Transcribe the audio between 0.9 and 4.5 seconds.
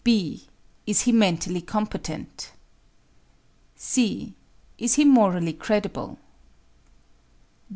he mentally competent? (c)